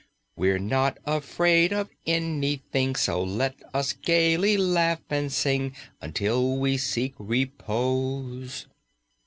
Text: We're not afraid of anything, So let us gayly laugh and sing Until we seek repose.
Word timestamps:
We're 0.35 0.57
not 0.57 0.97
afraid 1.05 1.71
of 1.71 1.91
anything, 2.07 2.95
So 2.95 3.21
let 3.21 3.53
us 3.71 3.93
gayly 3.93 4.57
laugh 4.57 5.01
and 5.11 5.31
sing 5.31 5.75
Until 6.01 6.57
we 6.57 6.77
seek 6.77 7.13
repose. 7.19 8.65